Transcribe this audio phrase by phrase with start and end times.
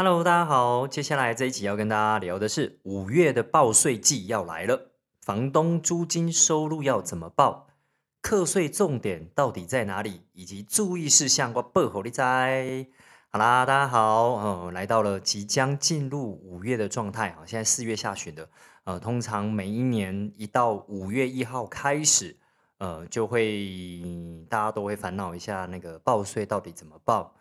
[0.00, 4.92] Hello，大家好，接下来这一集要跟大家聊的是五月的报税季要来了，
[5.22, 7.66] 房东租金收入要怎么报？
[8.22, 10.22] 课税重点到底在哪里？
[10.34, 12.86] 以及注意事项我报好你在。
[13.30, 18.48] 好啦，大家好，呃，来到了即将进入五月的状态啊，现在四月下旬的，
[18.84, 22.36] 呃，通常每一年一到五月一号开始，
[22.78, 24.00] 呃，就会
[24.48, 27.34] 大家都会烦恼一下那个报税到底怎么报。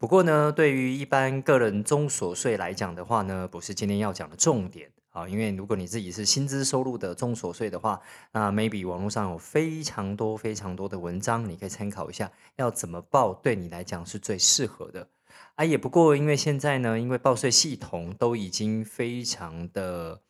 [0.00, 5.28] 不过呢，对于一般个人中所税来讲的话呢，不是今天要讲的重点啊。
[5.28, 8.00] 因为如果你自己是薪资收入的中所税的话，
[8.32, 15.06] 那 maybe 网络上有非常多非常多的文章，你可以参考一下，要怎么报对你来讲是最适合的
[15.56, 15.66] 啊。
[15.66, 20.22] 也不过因为现在呢，因为报税系统都已经非常的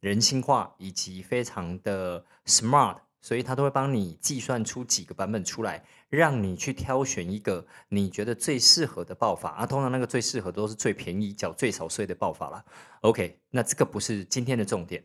[0.00, 2.96] 人性化，以及非常的 smart。
[3.20, 9.66] 所以他都会帮你计算出几个版本出来，让你去挑选一个你觉得最适合的报法啊。
[9.66, 12.64] 通常那个最适合都是最便宜、缴最少税的报法啦。
[13.00, 15.04] OK，那这个不是今天的重点。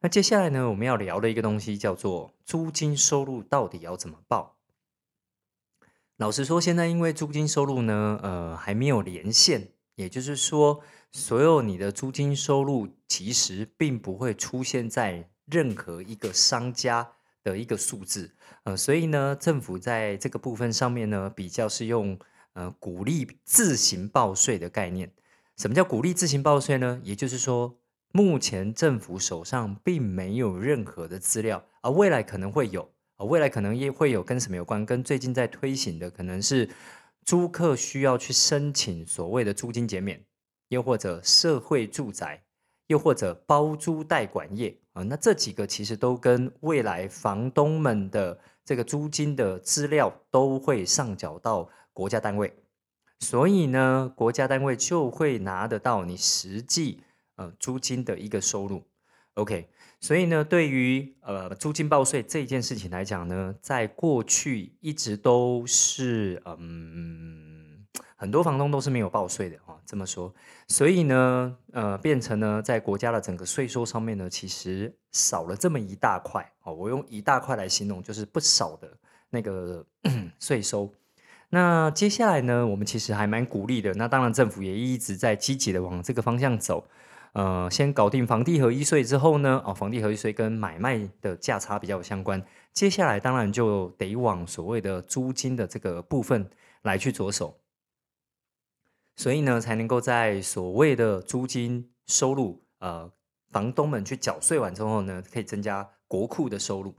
[0.00, 4.56] 那接下来呢，我们要聊的一个东西叫做租金收入到底要怎么报？
[6.16, 10.80] 老实说，现在因为租金收入呢，呃，还没有连线，也就是说，
[11.12, 17.12] 所有你的租金收入其实并不会出现在任何一个商家。
[17.42, 18.30] 的一个数字，
[18.64, 22.18] 呃，所以呢，政府在这个部分上面呢，比较是用
[22.52, 25.12] 呃鼓励自行报税的概念。
[25.56, 27.00] 什么叫鼓励自行报税呢？
[27.02, 27.78] 也就是说，
[28.12, 34.86] 目前政府手上并没有任何的资料，而未来可能会有，啊，未来可能也会有跟什么有关？
[34.86, 36.70] 跟最近在推行的，可能是
[37.24, 40.24] 租客需要去申请所谓的租金减免，
[40.68, 42.44] 又或者社会住宅。
[42.88, 52.52] 又或者包租代管业啊，那这几个其实都跟未来房东们的这个租金的资料都会上缴到国家单位，
[53.20, 57.02] 所以呢，国家单位就会拿得到你实际
[57.36, 58.82] 呃租金的一个收入。
[59.34, 59.68] OK，
[60.00, 67.61] 所以呢，对于呃租金报税这件事情来讲呢，在过去一直都是嗯。
[68.16, 70.32] 很多房东都是没有报税的啊，这么说，
[70.68, 76.72] 所以呢，呃，变成呢，在国家的整个税收上面呢，其实少了这么一大块哦。
[76.72, 78.88] 我用一大块来形容，就是不少的
[79.30, 79.84] 那个
[80.38, 80.92] 税收。
[81.50, 83.92] 那接下来呢，我们其实还蛮鼓励的。
[83.94, 86.86] 那当然，政府也一直在积极的往这个方向走。
[87.32, 92.42] 呃，先搞定房地合一税之后呢，哦，房地合一税跟买卖的价差比较有相关。
[92.72, 96.48] 接下来当然就得往所谓的租金的这个部分
[96.82, 97.58] 来去着手。
[99.14, 103.10] 所以呢，才能够在所谓的租金收入，呃，
[103.50, 106.94] 房东们去缴税完之后呢，可以增加国库的收入。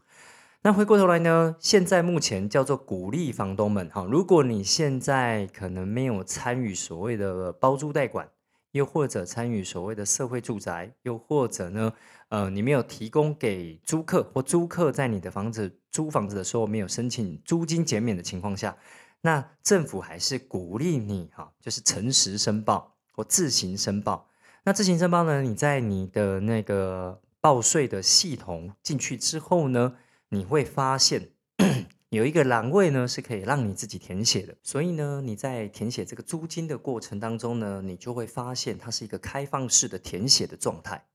[0.61, 8.29] 那回过头来呢，现在目前叫做鼓励房东们，哈，如果你现在可能没有参与所谓的包租代管，
[8.71, 11.91] 又或者参与所谓的社会住宅，又或者呢，
[12.29, 18.77] 呃，你没有提供给租客或租客在你的房子租房子的时候没有申请租金减免的情况下。
[19.25, 24.29] 那政府还是鼓励你哈，就是诚实申报或自行申报。
[24.65, 25.41] 那自行申报呢？
[25.41, 29.95] 你在你的那个报税的系统进去之后呢，
[30.27, 31.29] 你会发现
[32.09, 34.57] 有一个栏位呢是可以让你自己填写的。
[34.61, 41.05] 所以呢，你在填写这个租金的过程当中呢，你就会发现它是一个开放式的填写的状态。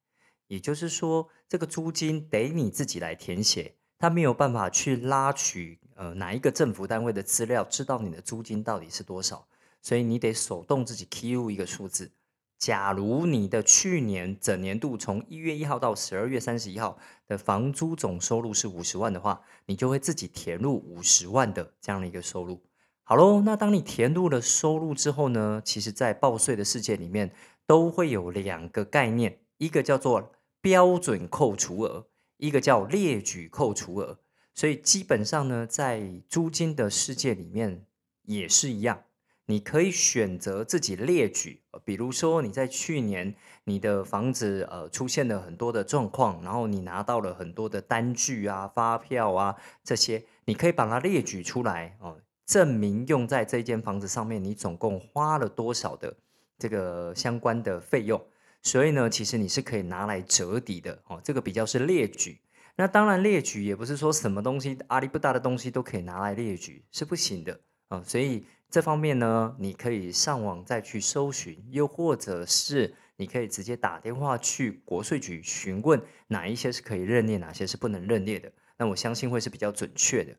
[0.46, 5.78] 也就是说，这个租金得你自己来填写，它没有办法去拉取。
[5.98, 9.44] 呃，哪一个政府单位的资料知道你的租金到底是多少？
[9.82, 12.12] 所以你得手动自己填入一个数字。
[12.56, 22.62] 假如你的去年整年度从一月一号到十二月三十一号的房租总收入是五十万的话，你就会自己填入五十万的这样的一个收入。
[23.02, 27.34] 好喽，那当你填入了收入之后呢，其实在报税的世界里面
[27.66, 30.30] 都会有两个概念，一个叫做
[30.60, 32.06] 标准扣除额，
[32.36, 34.20] 一个叫列举扣除额。
[34.58, 37.86] 所以基本上呢，在租金的世界里面
[38.24, 39.04] 也是一样，
[39.46, 43.32] 你可以选择自己列举，比如说你在去年
[43.62, 56.16] 你的房子呃出现了很多的状况，然后你拿到了很多的单据啊、发票啊这些，你可以把它列举出来哦，证明用在这间房子上面你总共花了多少的
[56.58, 58.20] 这个相关的费用，
[58.62, 62.40] 所以呢，其实你是可以拿来折抵的哦，这个比较是列举。
[62.80, 67.58] 那当然，列举也不是说什么东西阿里不大的东西都可以拿来列举，是不行的
[67.88, 68.00] 啊。
[68.04, 78.52] 所以这方面呢，你可以上网再去搜寻，又或者是你可以直接打电话去国税局询问哪一些是可以认列，哪些是不能认列的。
[78.76, 80.32] 那我相信会是比较准确的。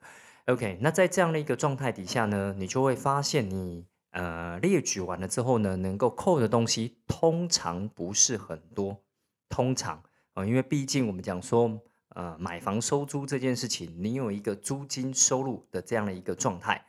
[0.46, 9.04] OK，那在这样的一个状态底下呢，你就会发现你呃列举完了之后呢，能够扣的东西通常不是很多，
[9.50, 10.02] 通常
[10.36, 11.82] 啊，因为毕竟我们讲说，
[12.16, 16.84] 呃，买房收租这件事情，你有一个租金收入的这样的一个状态，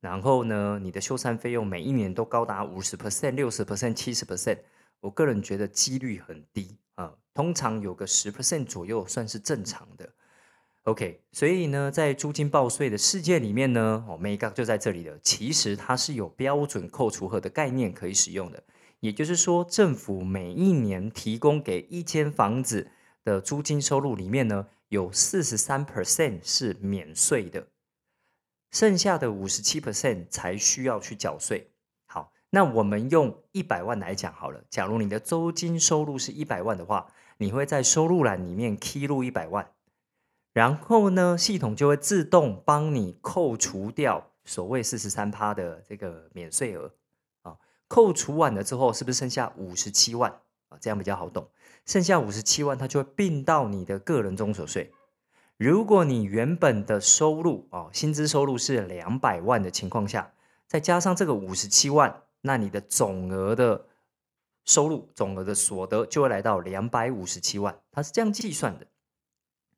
[0.00, 4.58] 然后呢，你的修缮费用每一年都高达五十 percent、六十 percent、七十 percent，
[5.00, 10.08] 我个人觉得几率很低啊，通常有个十 percent 左右算是正常的。
[10.84, 15.18] OK，所以呢，在租金报税的世界里面呢，哦，Mega 就在这里了。
[15.22, 18.62] 其实它是有标准扣除额的概念可以使用的，
[19.00, 22.90] 也就是说，政府每一年提供给一间房子
[23.30, 27.68] 的租金收入里面呢，有四十三 percent 是免税的，
[28.72, 31.70] 剩下的五十七 percent 才需要去缴税。
[32.06, 34.64] 好，那我们用一百万来讲好了。
[34.68, 37.06] 假如你的租金收入是一百万的话，
[37.38, 39.70] 你会在收入栏里面 key 入一百万。
[40.52, 46.92] 然后呢，系统就会自动帮你扣除掉所谓四十三趴的这个免税额
[47.42, 47.56] 啊。
[47.86, 50.40] 扣除完了之后，是不是剩下五十七万
[50.70, 50.78] 啊？
[50.80, 51.48] 这样比较好懂。
[51.84, 54.90] 剩下五十七万，它就会并到你的个人中所税。
[55.58, 60.32] 如果你原本的收入啊，薪资收入是两百万的情况下，
[60.66, 63.86] 再加上这个五十七万，那你的总额的
[64.64, 67.78] 收入、总额的所得就会来到两百五十七万。
[67.92, 68.86] 它是这样计算的。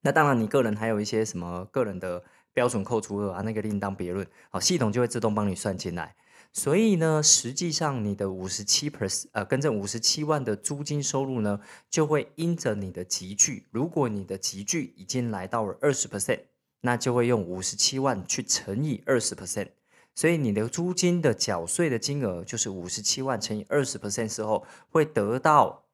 [0.02, 2.22] 那当然，你个人还有一些什么个人的
[2.52, 4.26] 标准扣除额啊，那个另当别论。
[4.50, 6.14] 好，系统就会自动帮你算进来。
[6.54, 16.40] 所以呢，实际上你的五十七 pers 呃，跟这五十七万的租金收入呢，就会因着你的集聚，如果你的集聚已经来到了二十 percent，
[16.82, 19.68] 那就会用五十七万去乘以二十 percent，
[20.14, 25.86] 所以你的租金的缴税的金额就是五十七万乘以二十 percent 之后，会得到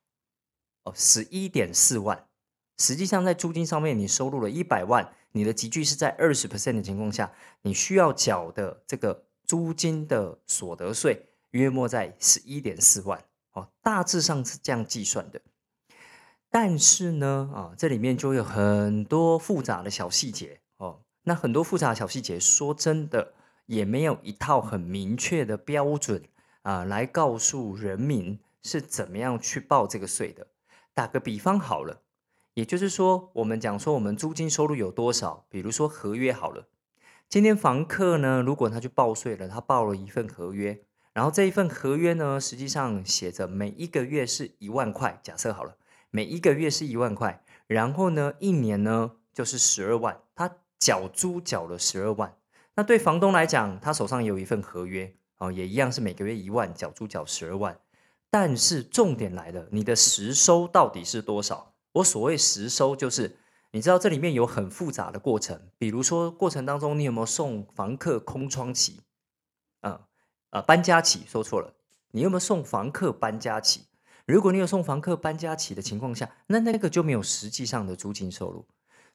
[0.82, 2.26] 哦十一点四万。
[2.78, 7.32] 实际上，在租金上面，你收入了一百万，你的集聚是在二十 percent 的情况下，
[7.62, 13.24] 你需要缴的这个租金的所得税约莫在十一点四万，
[13.54, 15.40] 哦，大致上是这样计算的。
[16.50, 21.00] 但是呢，啊，这里面就有很多复杂的小细节哦。
[21.22, 23.32] 那很多复杂的小细节，说真的，
[23.64, 26.22] 也没有一套很明确的标准
[26.60, 30.46] 啊，来告诉人民是怎么样去报这个税的。
[30.92, 32.02] 打个比方好了。
[32.52, 35.46] 也就是说，我们讲说我们租金收入有多少？
[35.48, 36.66] 比如说合约好了，
[37.28, 40.80] 今天房客呢，如果他去报税了，他报了一份合约，
[41.12, 45.76] 然后这一份合约呢，实际上写着每一个月是一万块，假设好了，
[46.10, 52.34] 每一个月是一万块，然后呢，一年呢就是十二万，他缴租缴了十二万，
[52.76, 57.78] 那对房东来讲，他手上有一份合约哦，也一样是每个月一万，缴租缴十二万，
[58.30, 61.74] 但是重点来了，你的实收到底是多少？
[61.92, 63.36] 我所谓实收，就是
[63.72, 69.00] 你知道这里面有很复杂的过程，比如说过程当中你有没有送房客空窗期？
[69.80, 70.08] 啊
[70.50, 71.74] 啊，搬家期说错了，
[72.12, 73.82] 你有没有送房客搬家期？
[74.24, 78.66] 如果你有送房客搬家期的情况下，那那个就没有实际上的租金收入。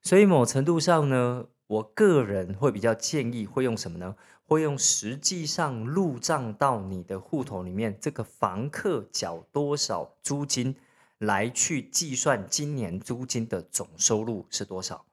[0.03, 4.15] 所以某程度上呢，我个人会比较建议会用什么呢？
[4.45, 10.75] 会用实际上入账到你的户头里面，这个房客缴多少租金？
[11.25, 15.05] 来去计算今年租金的总收入是多少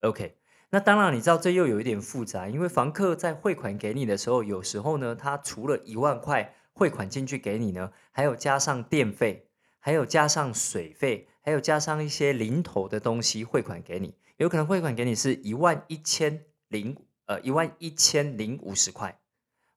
[0.00, 0.36] ？OK，
[0.70, 9.48] 那当然你知道这又有一点复杂，因为房客在汇款给你的时候，有时候呢，他除了一万块汇款进去给你呢，还有加上电费，
[9.78, 16.96] 还有加上水费，还有加上一些零头的东西汇款给你，有可能汇款给你是一万一千零
[17.26, 19.20] 呃一万一千零五十块，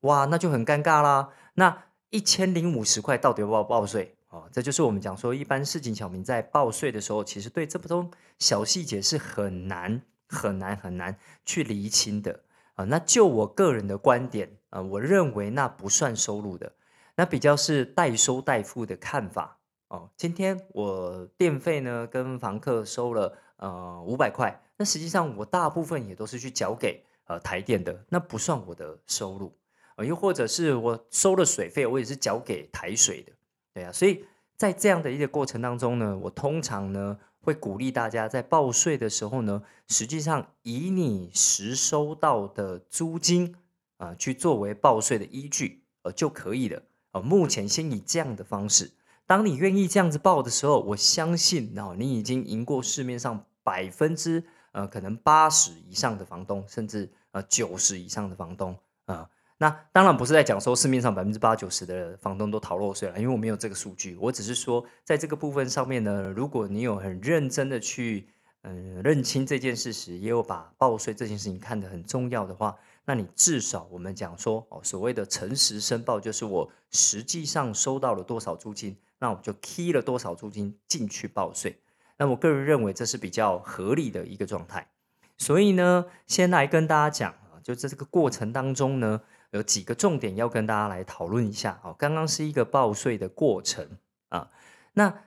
[0.02, 1.30] 哇，那就很尴尬啦。
[1.56, 4.15] 那一千零五十块到底要不要报税？
[4.30, 12.42] 哦，这就是我们讲说，一般市井小民在报税的时候，其实对这不种小细节是很难、很难、很难去厘清的
[12.74, 12.84] 啊。
[12.86, 16.74] 那就我个人的观点啊，我认为那不算收入的，
[17.16, 20.10] 那比较是代收代付的看法哦。
[20.18, 29.56] 今天我电费呢跟房客收了呃五百块，那实际上我大部分也都是去缴给呃台电的，那不算我的收入
[29.96, 30.04] 啊。
[30.04, 33.32] 又或者是我收了水费，我也是缴给台水的。
[33.76, 34.24] 对啊，所以
[34.56, 43.54] 在这样的一个过程当中呢，我通常呢会鼓励大家在报税的时候呢，实际上以你实收到的租金
[43.98, 47.20] 啊去作为报税的依据呃就可以了啊。
[47.20, 48.94] 目前先以这样的方式，
[49.28, 54.42] 当你愿意这样子报的时候，我相信啊你已经赢过市面上百分之
[54.72, 59.30] 呃可能八十以上的房东，甚至呃九十以上的房东啊。
[59.58, 64.18] 那当然不是在讲说市面上百分之八九十的房东都逃漏税了，因为我没有这个数据。
[64.20, 68.28] 我只是说，在这个部分上面呢，如果你有很认真的去
[68.64, 81.80] 嗯认清这件事实，也有把报税这件事情看得很重要的话，那你至少我们讲说哦，所谓的诚实申报，就是我实际上收到了多少租金，那我就 key 了多少租金进去报税。
[82.18, 84.90] 那我个人认为这是比较合理的一个状态。
[85.38, 87.36] 所以呢，先来跟大家讲，
[87.66, 89.20] 就在这个过程当中呢，
[89.50, 91.82] 有几个重点要跟大家来讨论一下。
[91.84, 93.98] 哦，刚刚是一个报税的过程
[94.30, 94.52] 啊，
[94.94, 95.24] 那。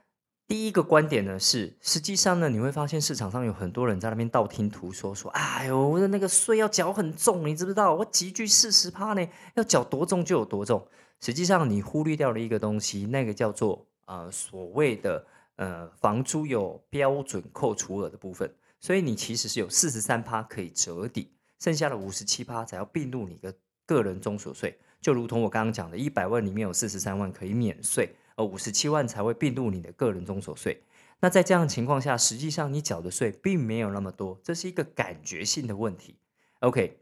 [0.48, 7.94] 第一个观点呢是，实际上呢，你会发现市场上有很多人在那边道听途说，说，哎呦，我的那个税要缴很重，你知不知道？
[7.94, 10.88] 我集聚四十趴呢，要缴多重就有多重。
[11.20, 15.22] 实际上你忽略掉了一个东西，那个叫做呃所谓的
[15.56, 23.54] 呃房租有标准扣除额的部分，所以你其实是有四十三趴可以折抵，剩下的五十七趴才要并入你的
[23.86, 28.14] 个人中所税，就如同我刚刚讲的，一百万里面有四十三万可以免税。
[28.36, 30.80] 而，五十七万才会并入你的个人中所税。
[31.20, 36.16] 那在这样的情况下，实际上你缴的税并没有那么多，这是一个感觉性的问题。
[36.60, 37.00] OK，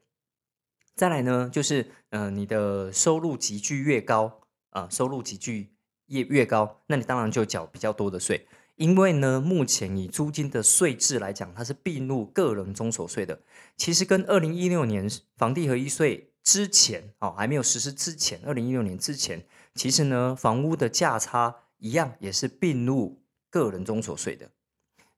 [0.94, 5.74] 再来呢，就是呃，你的收入集聚越高啊，收入集聚
[6.06, 8.46] 越越高，那你当然就缴比较多的税。
[8.76, 13.40] 因为呢，目前以租金的税制来讲，它是并入个人中所税的。
[13.76, 19.46] 其实跟二零一六年房地合一税之前哦，还没有实施之前，二零一六年之前。
[19.74, 24.50] 其实呢，房屋的价差一样也是并入个人中所税的，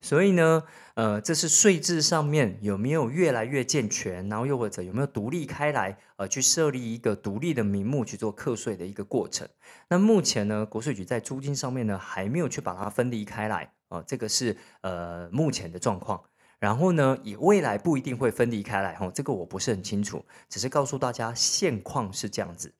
[0.01, 0.63] 所以呢，
[0.93, 9.47] 呃，这是税制上面有没有越来越健全，然后又或者有没有独立开来，呃，去设立一个独立的名目去做课税的一个过程。
[9.89, 16.21] 那目前呢，国税局在租金上面呢，还没有去把它分离开来，啊，这个是呃目前的状况。
[16.59, 22.73] 然后呢，以未来不一定会分离开来，哈，这个我不是很清楚，只是告诉大家现况是这样子。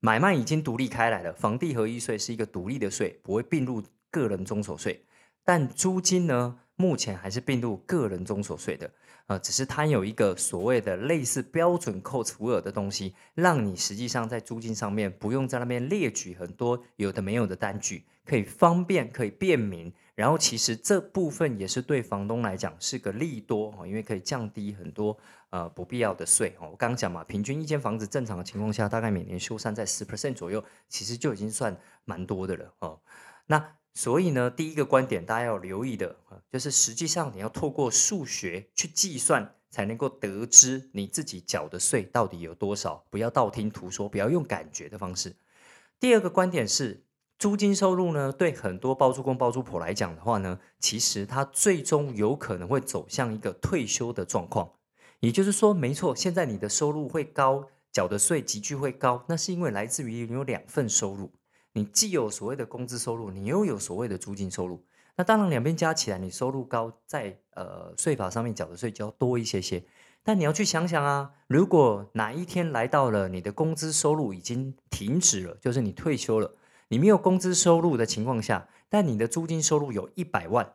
[0.00, 5.04] 买卖已经独立开来了，房地合一税是一个独立的税，不会并入个人中所税。
[5.48, 8.90] 但租金呢，目前还是并入个人中所税的，
[9.28, 19.90] 呃，只是它有一个所谓的类似标准扣除额的东西，让你实际上在租金上面不用在那边列举很多有的没有的单据，可以方便，可以便民。
[20.14, 25.16] 然后其实这部分也是对房东来讲是个利多哦，因为可以降低很多
[25.48, 26.68] 呃不必要的税哦。
[26.70, 31.74] 我刚刚讲嘛，平均一间房子正常的情况下，大概每年修缮在十 percent 左右，其实就已经算
[32.04, 33.00] 蛮多的了哦。
[33.46, 45.36] 那所以呢，第一个观点大家要留意的啊，就是实际上你要透过数学去计算，才能够得知你自己缴的税到底有多少，不要道听途说，不要用感觉的方式。
[45.98, 47.04] 第二个观点是。
[47.40, 54.72] 租金收入呢，对很多包租公包租婆来讲的话呢，其实他最终有可能会走向一个退休的状况。
[55.20, 61.30] 也就是说，没错，现在你的收入会高，缴的税急剧会高，那是因为来自于你有两份收入，
[61.78, 64.82] 你既有所谓的工资收入，你又有所谓的租金收入。
[65.14, 69.84] 那当然两边加起来，你收入高，在呃税法上面缴的税就要多一些些。
[70.24, 76.50] 但你要去想想啊，如果哪一天来到了你的工资收入已经停止了，就是你退休了。
[76.88, 80.72] 你没有工资收入的情况下，但你的租金收入有一百万，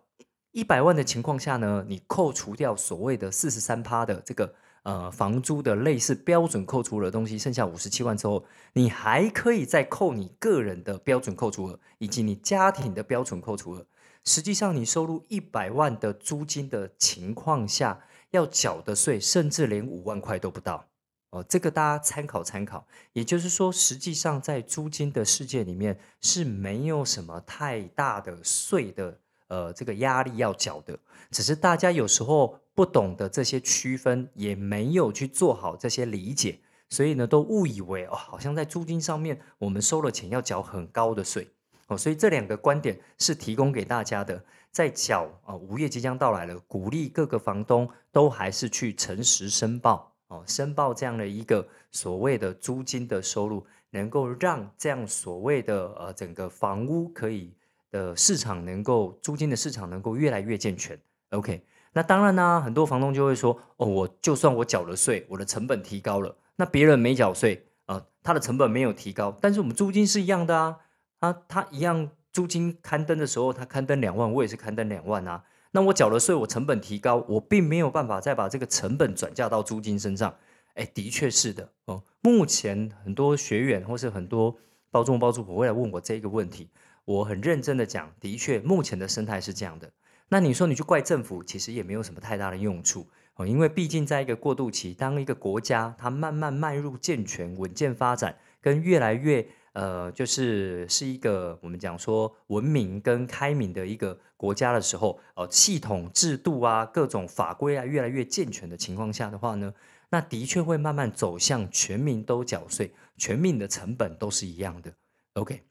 [0.51, 13.85] 一百万的情况下呢，你扣除掉所谓的四十三趴的这个呃房租的类似标准扣除的东西，剩下五十七万之后，你还可以再扣你个人的标准扣除额以及你家庭的标准扣除额。
[14.25, 17.99] 实际上，你收入一百万的租金的情况下，
[18.31, 20.85] 要缴的税甚至连五万块都不到。
[21.31, 22.87] 哦，这个大家参考参考。
[23.11, 30.97] 也就是说，实际上在租金的世界里面是没有什么太大的税的，呃，这个压力要缴的。
[31.29, 41.47] 只是大家有时候不懂得这些区分，也没有去做好这些理解，所以呢，都误以为哦，好像在租金上面我们收了钱要缴很高的税。
[41.87, 44.43] 哦，所以这两个观点是提供给大家的。
[44.71, 50.11] 在缴啊，五月即将到来了，鼓励各个房东都还是去诚实申报。
[50.29, 57.53] 哦，申报这样的一个所谓的租金的收入，能够让这样所谓的呃整个房屋可以
[57.91, 60.99] 的市场能够租金的市场能够越来越健全。
[61.29, 70.79] OK，那当然呢，很多房东就会说，哦，我就算我缴了税，我的成本提高了，那别人没缴税啊，他的成本没有提高，但是我们租金是一样的啊，
[71.19, 75.43] 啊，他一样租金刊登的时候，他刊登两万，我也是刊登两万啊。
[75.75, 80.35] 那我缴了税，我成本提高，我并没有办法再把这个成本转嫁到租金身上。
[80.75, 82.03] 哎，的确是的哦。
[82.21, 84.55] 目前很多学员或是很多
[84.89, 86.69] 包租包租婆会来问我这个问题，
[87.05, 89.91] 我很认真的讲，的确目前的生态是这样的。
[90.33, 99.47] 那你说你去怪政府，其实也没有什么太大的用处哦，因为毕竟在一个过渡期，当一个国家它慢慢迈入健全、稳健发展，跟越来越。
[99.73, 109.71] 呃，就是是一个我们讲说文明跟开明的一个国家的时候，呃，系统制度啊，各种法规啊，越来越健全的情况下的话呢，
[110.09, 114.93] 那的确会慢慢走向全民都缴税，全民的成本都是一样的。
[115.33, 115.61] OK，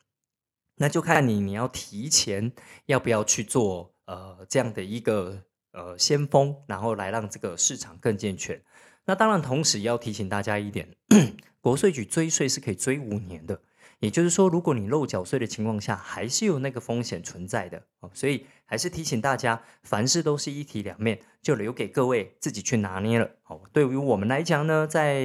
[0.76, 2.52] 那就看你你要提前
[2.86, 5.42] 要不要去做呃这样的一个
[5.72, 8.60] 呃先锋，然后来让这个市场更健全。
[9.04, 10.88] 那当然，同时要提醒大家一点，
[11.60, 13.60] 国税局追税是可以追五年的。
[13.98, 23.30] 也就是说，如果你漏缴税的情况下，还是有那个风险存在的哦，所以还是提醒大家，凡事都是一体两面，就留给各位自己去拿捏了。
[23.46, 25.24] 哦，对于我们来讲呢，在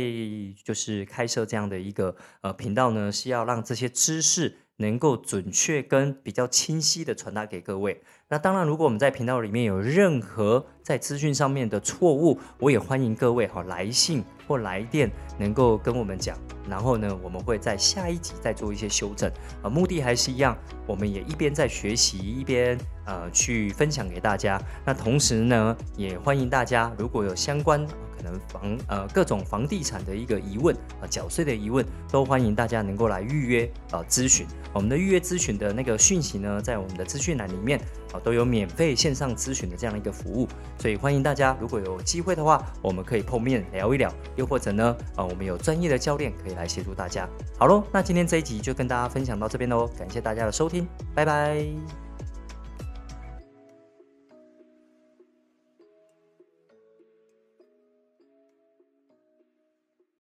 [0.63, 4.57] 就是开设这样的一个呃频道呢，是要让这些知识。
[4.77, 8.01] 能够准确跟比较清晰的传达给各位。
[8.29, 16.37] 那当然，如果我们在频道里面有任何在资讯上面的错误，我也欢迎各位哈来信或来电能够跟我们讲。
[16.69, 19.31] 然后呢，我们会在下一集再做一些修正。
[19.61, 24.61] 啊，目的还是一样，我们也一边在学习，一边呃去分享给大家。
[24.85, 27.87] 那同时呢，也欢迎大家如果有相关。
[28.17, 34.45] 可能房呃各种房地产的一个疑问啊，缴税的疑问，都欢迎大家能够来预约啊咨询。
[34.73, 37.79] 我们的预约咨询的那个讯息呢，在我们的资讯栏里面
[38.11, 40.47] 啊，都有免费线上咨询的这样一个服务，
[40.79, 47.27] 所以欢迎大家如果有机会的话，我们可以碰面聊一聊，又或者呢啊，我们有专业的教练可以来协助大家。
[47.57, 52.06] 好喽，那今天这一集就跟大家分享到这边喽，感谢大家的收听，拜拜。